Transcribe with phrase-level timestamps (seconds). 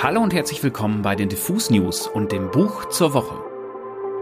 [0.00, 3.34] Hallo und herzlich willkommen bei den Diffus News und dem Buch zur Woche.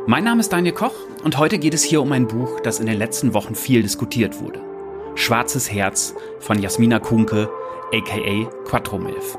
[0.06, 2.87] Mein Name ist Daniel Koch und heute geht es hier um ein Buch, das in
[2.87, 4.62] den letzten Wochen viel diskutiert wurde.
[5.16, 7.50] Schwarzes Herz von Jasmina Kunke,
[7.92, 9.36] aka Quattromilf.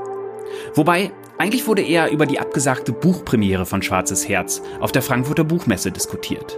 [0.75, 5.91] Wobei, eigentlich wurde eher über die abgesagte Buchpremiere von Schwarzes Herz auf der Frankfurter Buchmesse
[5.91, 6.55] diskutiert.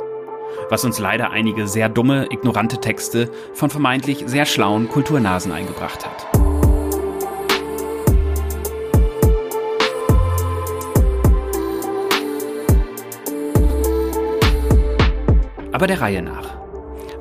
[0.70, 6.49] Was uns leider einige sehr dumme, ignorante Texte von vermeintlich sehr schlauen Kulturnasen eingebracht hat.
[15.80, 16.58] Aber der Reihe nach.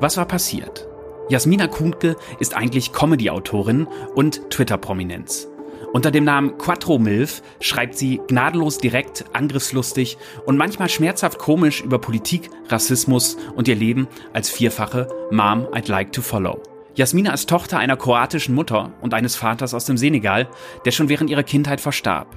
[0.01, 0.85] Was war passiert?
[1.29, 5.47] Jasmina Kuhnke ist eigentlich Comedy-Autorin und Twitter-Prominenz.
[5.93, 11.99] Unter dem Namen Quattro Milf schreibt sie gnadenlos direkt, angriffslustig und manchmal schmerzhaft komisch über
[11.99, 16.61] Politik, Rassismus und ihr Leben als vierfache Mom I'd like to follow.
[16.95, 20.49] Jasmina ist Tochter einer kroatischen Mutter und eines Vaters aus dem Senegal,
[20.83, 22.35] der schon während ihrer Kindheit verstarb.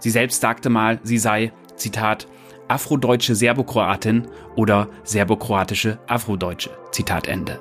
[0.00, 2.26] Sie selbst sagte mal, sie sei, Zitat,
[2.70, 6.70] afrodeutsche Serbokroatin oder serbokroatische Afrodeutsche.
[6.92, 7.60] Zitat Ende.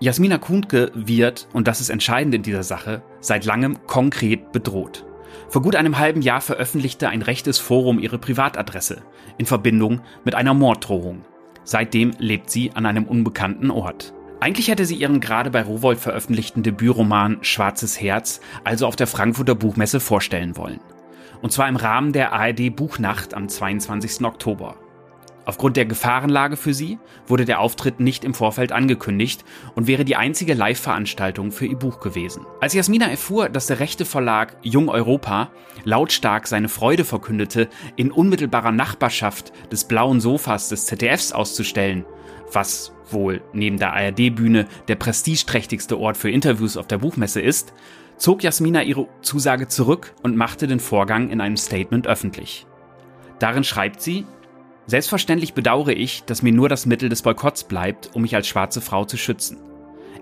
[0.00, 5.06] Jasmina Kuntke wird, und das ist entscheidend in dieser Sache, seit langem konkret bedroht.
[5.48, 9.02] Vor gut einem halben Jahr veröffentlichte ein rechtes Forum ihre Privatadresse
[9.38, 11.24] in Verbindung mit einer Morddrohung.
[11.64, 14.12] Seitdem lebt sie an einem unbekannten Ort.
[14.40, 19.54] Eigentlich hätte sie ihren gerade bei Rowold veröffentlichten Debütroman Schwarzes Herz also auf der Frankfurter
[19.54, 20.80] Buchmesse vorstellen wollen.
[21.42, 24.24] Und zwar im Rahmen der ARD Buchnacht am 22.
[24.24, 24.76] Oktober.
[25.48, 30.14] Aufgrund der Gefahrenlage für sie wurde der Auftritt nicht im Vorfeld angekündigt und wäre die
[30.14, 32.44] einzige Live-Veranstaltung für ihr Buch gewesen.
[32.60, 35.50] Als Jasmina erfuhr, dass der rechte Verlag Jung Europa
[35.84, 42.04] lautstark seine Freude verkündete, in unmittelbarer Nachbarschaft des blauen Sofas des ZDFs auszustellen,
[42.52, 47.72] was wohl neben der ARD-Bühne der prestigeträchtigste Ort für Interviews auf der Buchmesse ist,
[48.18, 52.66] zog Jasmina ihre Zusage zurück und machte den Vorgang in einem Statement öffentlich.
[53.38, 54.26] Darin schreibt sie,
[54.86, 58.80] Selbstverständlich bedauere ich, dass mir nur das Mittel des Boykotts bleibt, um mich als schwarze
[58.80, 59.58] Frau zu schützen.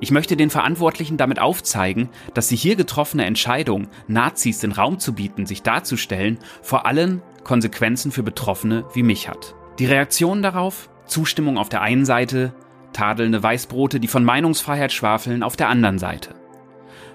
[0.01, 5.15] Ich möchte den Verantwortlichen damit aufzeigen, dass die hier getroffene Entscheidung, Nazis den Raum zu
[5.15, 9.55] bieten, sich darzustellen, vor allem Konsequenzen für Betroffene wie mich hat.
[9.79, 10.91] Die Reaktion darauf?
[11.07, 12.53] Zustimmung auf der einen Seite,
[12.93, 16.35] tadelnde Weißbrote, die von Meinungsfreiheit schwafeln, auf der anderen Seite.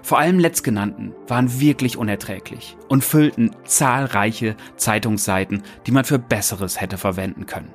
[0.02, 6.98] Vor allem letztgenannten waren wirklich unerträglich und füllten zahlreiche Zeitungsseiten, die man für Besseres hätte
[6.98, 7.72] verwenden können.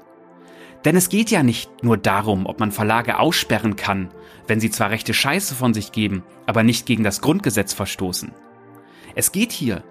[0.83, 4.09] Denn es geht ja nicht nur darum, ob man Verlage aussperren kann,
[4.45, 8.31] wenn sie zwar rechte Scheiße von sich geben, aber nicht gegen das Grundgesetz verstoßen.
[9.15, 9.83] Es geht hier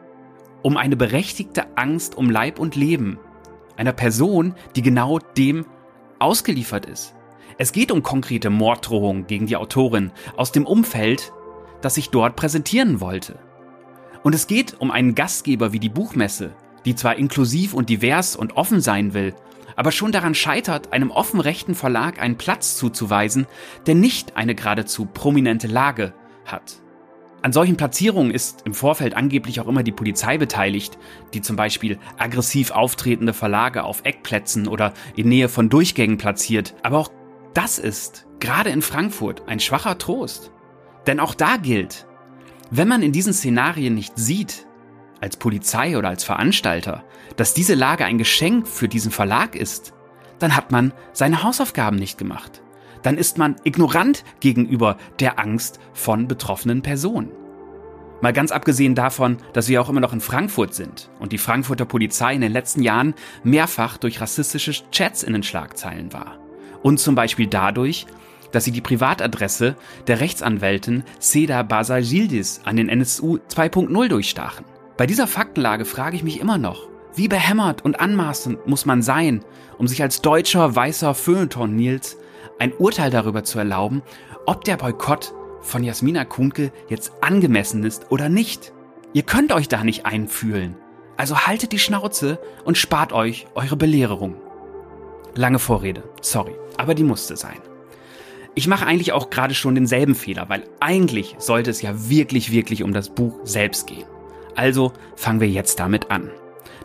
[0.63, 3.19] um eine berechtigte Angst um Leib und Leben
[3.77, 5.67] einer Person, die genau dem
[6.19, 7.15] ausgeliefert ist.
[7.59, 11.33] Es geht um konkrete Morddrohungen gegen die Autorin aus dem Umfeld
[11.81, 13.39] das sich dort präsentieren wollte.
[14.23, 16.53] Und es geht um einen Gastgeber wie die Buchmesse,
[16.85, 19.35] die zwar inklusiv und divers und offen sein will,
[19.77, 23.47] aber schon daran scheitert, einem offen rechten Verlag einen Platz zuzuweisen,
[23.87, 26.15] der nicht eine geradezu prominente Lage
[26.45, 26.81] hat.
[27.43, 30.99] An solchen Platzierungen ist im Vorfeld angeblich auch immer die Polizei beteiligt,
[31.35, 36.75] die zum Beispiel aggressiv auftretende Verlage auf Eckplätzen oder in Nähe von Durchgängen platziert.
[36.83, 37.11] Aber auch
[37.55, 40.51] das ist, gerade in Frankfurt, ein schwacher Trost.
[41.07, 42.07] Denn auch da gilt,
[42.71, 44.67] wenn man in diesen Szenarien nicht sieht,
[45.21, 47.05] als Polizei oder als Veranstalter,
[47.37, 49.93] dass diese Lage ein Geschenk für diesen Verlag ist,
[50.39, 52.63] dann hat man seine Hausaufgaben nicht gemacht.
[53.03, 57.31] Dann ist man ignorant gegenüber der Angst von betroffenen Personen.
[58.21, 61.85] Mal ganz abgesehen davon, dass wir auch immer noch in Frankfurt sind und die Frankfurter
[61.85, 66.39] Polizei in den letzten Jahren mehrfach durch rassistische Chats in den Schlagzeilen war.
[66.83, 68.07] Und zum Beispiel dadurch,
[68.53, 69.77] dass sie die Privatadresse
[70.07, 74.65] der Rechtsanwältin Seda Basagildis an den NSU 2.0 durchstachen.
[74.97, 79.43] Bei dieser Faktenlage frage ich mich immer noch, wie behämmert und anmaßend muss man sein,
[79.79, 82.17] um sich als deutscher weißer Feuilleton Nils
[82.59, 84.03] ein Urteil darüber zu erlauben,
[84.47, 88.73] ob der Boykott von Jasmina Kuhnke jetzt angemessen ist oder nicht.
[89.13, 90.77] Ihr könnt euch da nicht einfühlen.
[91.17, 94.37] Also haltet die Schnauze und spart euch eure Belehrung.
[95.35, 97.59] Lange Vorrede, sorry, aber die musste sein.
[98.59, 102.83] Ich mache eigentlich auch gerade schon denselben Fehler, weil eigentlich sollte es ja wirklich, wirklich
[102.83, 104.07] um das Buch selbst gehen.
[104.55, 106.31] Also fangen wir jetzt damit an.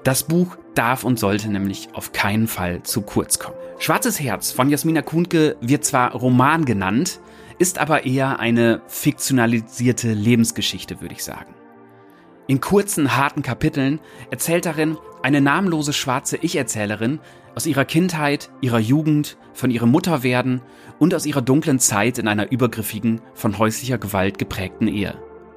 [0.03, 3.55] Das Buch darf und sollte nämlich auf keinen Fall zu kurz kommen.
[3.79, 7.21] Schwarzes Herz von Jasmina Kuhnke wird zwar Roman genannt,
[7.57, 11.55] ist aber eher eine fiktionalisierte Lebensgeschichte, würde ich sagen.
[12.47, 17.19] In kurzen, harten Kapiteln erzählt darin eine namenlose schwarze Ich-Erzählerin
[17.55, 20.61] aus ihrer Kindheit, ihrer Jugend, von ihrem Mutterwerden
[20.99, 25.15] und aus ihrer dunklen Zeit in einer übergriffigen, von häuslicher Gewalt geprägten Ehe.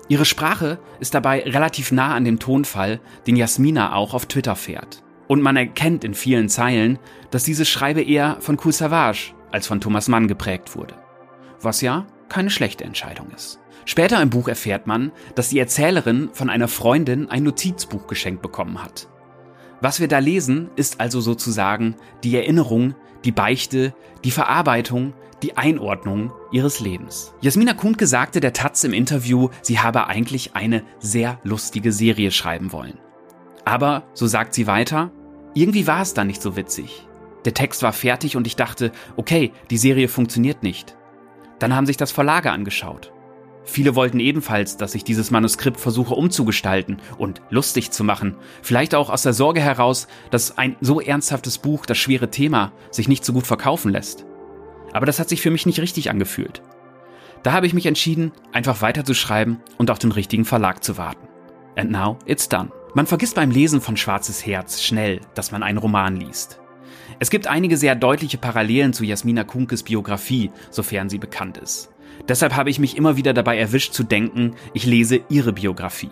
[0.08, 5.02] Ihre Sprache ist dabei relativ nah an dem Tonfall, den Jasmina auch auf Twitter fährt.
[5.28, 6.99] Und man erkennt in vielen Zeilen,
[7.31, 10.94] dass diese Schreibe eher von Cool Savage als von Thomas Mann geprägt wurde.
[11.61, 13.61] Was ja keine schlechte Entscheidung ist.
[13.87, 18.82] Später im Buch erfährt man, dass die Erzählerin von einer Freundin ein Notizbuch geschenkt bekommen
[18.82, 19.08] hat.
[19.84, 23.94] Was wir da lesen, ist also sozusagen die Erinnerung, die Beichte,
[24.25, 27.34] die Verarbeitung, die Einordnung ihres Lebens.
[27.42, 32.72] Jasmina Kuhnke sagte der Taz im Interview, sie habe eigentlich eine sehr lustige Serie schreiben
[32.72, 32.96] wollen.
[33.66, 35.10] Aber, so sagt sie weiter,
[35.52, 37.06] irgendwie war es dann nicht so witzig.
[37.44, 40.96] Der Text war fertig und ich dachte, okay, die Serie funktioniert nicht.
[41.58, 43.12] Dann haben sich das Verlage angeschaut.
[43.64, 48.37] Viele wollten ebenfalls, dass ich dieses Manuskript versuche umzugestalten und lustig zu machen.
[48.62, 53.08] Vielleicht auch aus der Sorge heraus, dass ein so ernsthaftes Buch, das schwere Thema, sich
[53.08, 54.26] nicht so gut verkaufen lässt.
[54.93, 56.62] Aber das hat sich für mich nicht richtig angefühlt.
[57.43, 61.26] Da habe ich mich entschieden, einfach weiterzuschreiben und auf den richtigen Verlag zu warten.
[61.76, 62.70] And now it's done.
[62.94, 66.61] Man vergisst beim Lesen von Schwarzes Herz schnell, dass man einen Roman liest.
[67.19, 71.94] Es gibt einige sehr deutliche Parallelen zu Jasmina Kunkes Biografie, sofern sie bekannt ist.
[72.28, 76.11] Deshalb habe ich mich immer wieder dabei erwischt zu denken, ich lese ihre Biografie.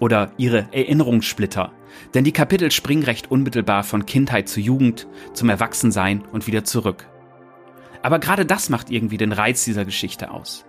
[0.00, 1.72] Oder ihre Erinnerungssplitter.
[2.14, 7.08] Denn die Kapitel springen recht unmittelbar von Kindheit zu Jugend, zum Erwachsensein und wieder zurück.
[8.02, 10.64] Aber gerade das macht irgendwie den Reiz dieser Geschichte aus.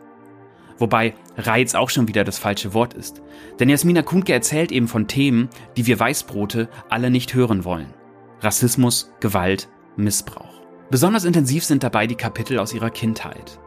[0.79, 3.21] Wobei Reiz auch schon wieder das falsche Wort ist.
[3.59, 7.93] Denn Jasmina Kuhnke erzählt eben von Themen, die wir Weißbrote alle nicht hören wollen.
[8.41, 9.67] Rassismus, Gewalt,
[9.97, 10.61] Missbrauch.
[10.89, 13.59] Besonders intensiv sind dabei die Kapitel aus ihrer Kindheit.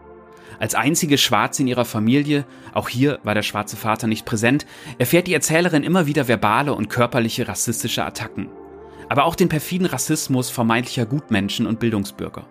[0.59, 4.67] Als einzige Schwarze in ihrer Familie, auch hier war der schwarze Vater nicht präsent,
[4.99, 8.49] erfährt die Erzählerin immer wieder verbale und körperliche rassistische Attacken.
[9.09, 12.47] Aber auch den perfiden Rassismus vermeintlicher Gutmenschen und Bildungsbürger.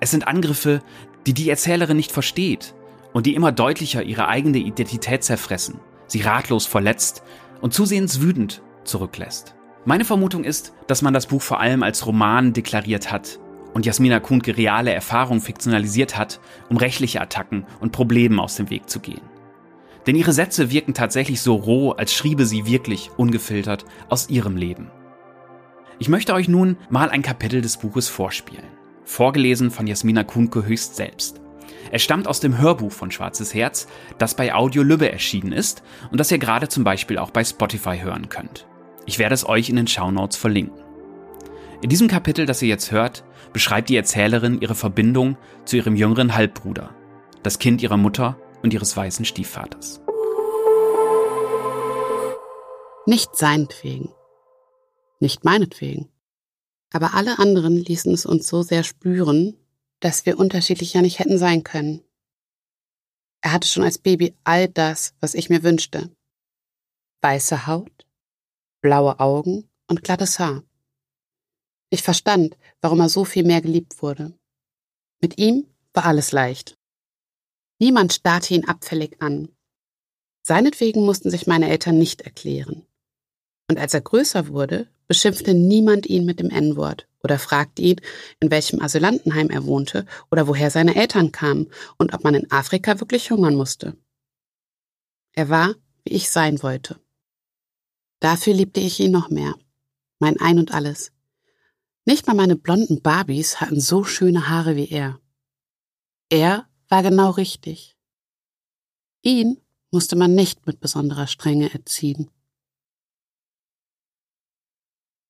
[0.00, 0.82] Es sind Angriffe,
[1.26, 2.74] die die Erzählerin nicht versteht
[3.12, 7.22] und die immer deutlicher ihre eigene Identität zerfressen, sie ratlos verletzt
[7.60, 9.54] und zusehends wütend zurücklässt.
[9.84, 13.40] Meine Vermutung ist, dass man das Buch vor allem als Roman deklariert hat
[13.78, 18.90] und Jasmina Kuhnke reale Erfahrungen fiktionalisiert hat, um rechtliche Attacken und Problemen aus dem Weg
[18.90, 19.20] zu gehen.
[20.04, 24.90] Denn ihre Sätze wirken tatsächlich so roh, als schriebe sie wirklich ungefiltert aus ihrem Leben.
[26.00, 28.66] Ich möchte euch nun mal ein Kapitel des Buches vorspielen,
[29.04, 31.40] vorgelesen von Jasmina Kuhnke höchst selbst.
[31.92, 33.86] Er stammt aus dem Hörbuch von Schwarzes Herz,
[34.18, 37.96] das bei Audio Lübbe erschienen ist und das ihr gerade zum Beispiel auch bei Spotify
[37.98, 38.66] hören könnt.
[39.06, 40.87] Ich werde es euch in den Shownotes verlinken.
[41.80, 46.34] In diesem Kapitel, das ihr jetzt hört, beschreibt die Erzählerin ihre Verbindung zu ihrem jüngeren
[46.34, 46.92] Halbbruder,
[47.44, 50.00] das Kind ihrer Mutter und ihres weißen Stiefvaters.
[53.06, 54.12] Nicht seinetwegen,
[55.20, 56.08] nicht meinetwegen.
[56.92, 59.56] Aber alle anderen ließen es uns so sehr spüren,
[60.00, 62.02] dass wir unterschiedlicher nicht hätten sein können.
[63.40, 66.10] Er hatte schon als Baby all das, was ich mir wünschte.
[67.22, 68.06] Weiße Haut,
[68.80, 70.64] blaue Augen und glattes Haar.
[71.90, 74.32] Ich verstand, warum er so viel mehr geliebt wurde.
[75.20, 76.76] Mit ihm war alles leicht.
[77.78, 79.48] Niemand starrte ihn abfällig an.
[80.42, 82.86] Seinetwegen mussten sich meine Eltern nicht erklären.
[83.68, 88.00] Und als er größer wurde, beschimpfte niemand ihn mit dem N-Wort oder fragte ihn,
[88.40, 93.00] in welchem Asylantenheim er wohnte oder woher seine Eltern kamen und ob man in Afrika
[93.00, 93.96] wirklich hungern musste.
[95.32, 95.74] Er war,
[96.04, 97.00] wie ich sein wollte.
[98.20, 99.54] Dafür liebte ich ihn noch mehr.
[100.18, 101.12] Mein Ein und alles.
[102.08, 105.20] Nicht mal meine blonden Barbies hatten so schöne Haare wie er.
[106.30, 107.98] Er war genau richtig.
[109.20, 109.60] Ihn
[109.90, 112.30] musste man nicht mit besonderer Strenge erziehen.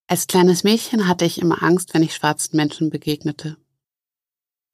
[0.07, 3.57] Als kleines Mädchen hatte ich immer Angst, wenn ich schwarzen Menschen begegnete.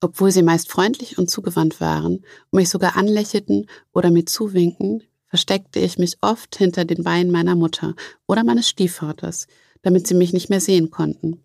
[0.03, 2.17] Obwohl sie meist freundlich und zugewandt waren
[2.51, 7.55] und mich sogar anlächelten oder mir zuwinken, versteckte ich mich oft hinter den Beinen meiner
[7.55, 7.95] Mutter
[8.27, 9.47] oder meines Stiefvaters,
[9.81, 11.41] damit sie mich nicht mehr sehen konnten.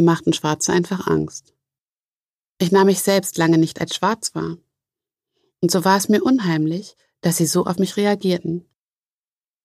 [0.00, 1.52] Mir machten Schwarze einfach Angst.
[2.56, 4.56] Ich nahm mich selbst lange nicht als schwarz wahr.
[5.60, 8.64] Und so war es mir unheimlich, dass sie so auf mich reagierten.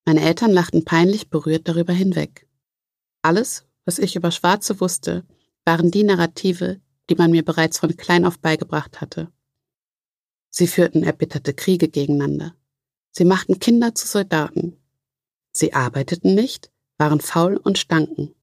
[0.04, 2.50] Meine Eltern lachten peinlich berührt darüber hinweg.
[3.22, 5.26] Alles, was ich über Schwarze wusste,
[5.64, 9.32] waren die Narrative, die man mir bereits von klein auf beigebracht hatte.
[10.50, 12.58] Sie führten erbitterte Kriege gegeneinander.
[13.12, 14.76] Sie machten Kinder zu Soldaten.
[15.54, 18.35] Sie arbeiteten nicht, waren faul und stanken.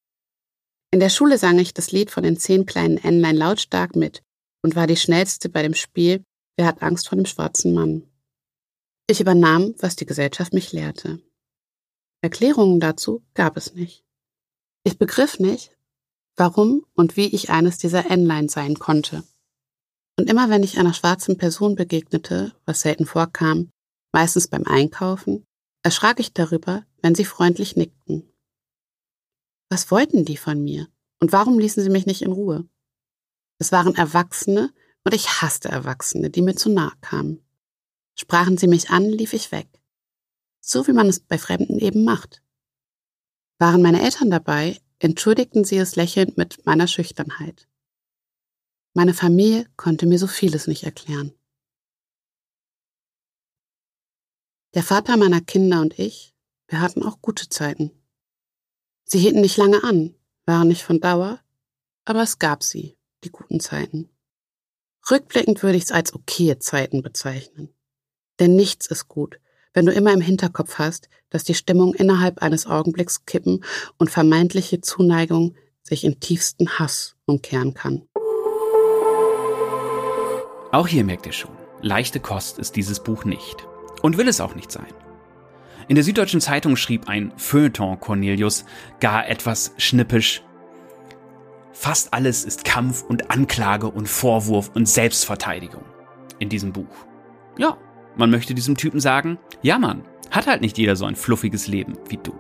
[0.92, 4.22] In der Schule sang ich das Lied von den zehn kleinen Entlein lautstark mit
[4.62, 6.22] und war die schnellste bei dem Spiel
[6.56, 8.02] Wer hat Angst vor dem schwarzen Mann?
[9.06, 11.18] Ich übernahm, was die Gesellschaft mich lehrte.
[12.20, 14.04] Erklärungen dazu gab es nicht.
[14.84, 15.76] Ich begriff nicht,
[16.36, 19.24] warum und wie ich eines dieser Entlein sein konnte.
[20.18, 23.70] Und immer wenn ich einer schwarzen Person begegnete, was selten vorkam,
[24.12, 25.44] meistens beim Einkaufen,
[25.82, 28.31] erschrak ich darüber, wenn sie freundlich nickten.
[29.72, 30.86] Was wollten die von mir?
[31.18, 32.68] Und warum ließen sie mich nicht in Ruhe?
[33.58, 34.70] Es waren Erwachsene
[35.02, 37.42] und ich hasste Erwachsene, die mir zu nahe kamen.
[38.14, 39.80] Sprachen sie mich an, lief ich weg.
[40.60, 42.42] So wie man es bei Fremden eben macht.
[43.58, 47.66] Waren meine Eltern dabei, entschuldigten sie es lächelnd mit meiner Schüchternheit.
[48.92, 51.32] Meine Familie konnte mir so vieles nicht erklären.
[54.74, 56.34] Der Vater meiner Kinder und ich,
[56.68, 58.01] wir hatten auch gute Zeiten.
[59.12, 60.14] Sie hielten nicht lange an,
[60.46, 61.38] waren nicht von Dauer,
[62.06, 64.08] aber es gab sie, die guten Zeiten.
[65.10, 67.68] Rückblickend würde ich es als okaye Zeiten bezeichnen.
[68.40, 69.38] Denn nichts ist gut,
[69.74, 73.62] wenn du immer im Hinterkopf hast, dass die Stimmung innerhalb eines Augenblicks kippen
[73.98, 78.08] und vermeintliche Zuneigung sich in tiefsten Hass umkehren kann.
[80.72, 83.66] Auch hier merkt ihr schon, leichte Kost ist dieses Buch nicht.
[84.00, 84.94] Und will es auch nicht sein.
[85.88, 88.64] In der Süddeutschen Zeitung schrieb ein Feuilleton Cornelius
[89.00, 90.42] gar etwas schnippisch.
[91.72, 95.84] Fast alles ist Kampf und Anklage und Vorwurf und Selbstverteidigung
[96.38, 97.06] in diesem Buch.
[97.58, 97.76] Ja,
[98.16, 101.94] man möchte diesem Typen sagen, ja Mann, hat halt nicht jeder so ein fluffiges Leben
[102.08, 102.32] wie du.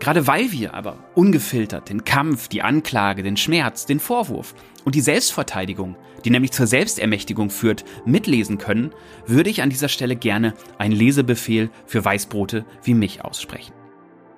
[0.00, 4.54] Gerade weil wir aber ungefiltert den Kampf, die Anklage, den Schmerz, den Vorwurf
[4.84, 8.92] und die Selbstverteidigung, die nämlich zur Selbstermächtigung führt, mitlesen können,
[9.26, 13.74] würde ich an dieser Stelle gerne einen Lesebefehl für Weißbrote wie mich aussprechen.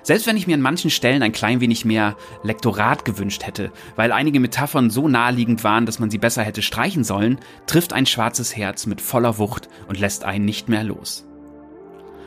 [0.02, 4.10] Selbst wenn ich mir an manchen Stellen ein klein wenig mehr Lektorat gewünscht hätte, weil
[4.10, 8.56] einige Metaphern so naheliegend waren, dass man sie besser hätte streichen sollen, trifft ein schwarzes
[8.56, 11.24] Herz mit voller Wucht und lässt einen nicht mehr los.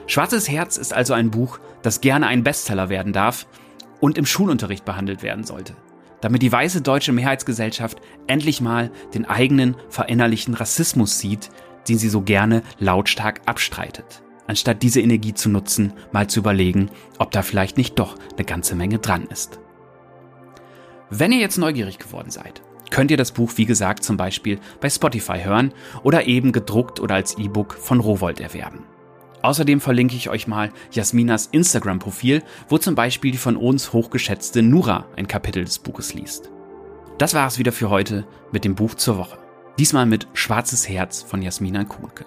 [0.07, 3.47] Schwarzes Herz ist also ein Buch, das gerne ein Bestseller werden darf
[3.99, 5.75] und im Schulunterricht behandelt werden sollte,
[6.21, 11.49] damit die weiße deutsche Mehrheitsgesellschaft endlich mal den eigenen verinnerlichten Rassismus sieht,
[11.87, 17.31] den sie so gerne lautstark abstreitet, anstatt diese Energie zu nutzen, mal zu überlegen, ob
[17.31, 19.59] da vielleicht nicht doch eine ganze Menge dran ist.
[21.09, 24.89] Wenn ihr jetzt neugierig geworden seid, könnt ihr das Buch wie gesagt zum Beispiel bei
[24.89, 28.83] Spotify hören oder eben gedruckt oder als E-Book von Rowold erwerben.
[29.45, 35.05] Außerdem verlinke ich euch mal Jasminas Instagram-Profil, wo zum Beispiel die von uns hochgeschätzte Nura
[35.15, 36.49] ein Kapitel des Buches liest.
[37.19, 39.37] Das war es wieder für heute mit dem Buch zur Woche.
[39.77, 42.25] Diesmal mit Schwarzes Herz von Jasmina Kuhnke.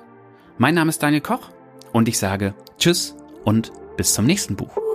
[0.59, 1.51] Mein Name ist Daniel Koch
[1.93, 4.88] und ich sage Tschüss und bis zum nächsten Buch.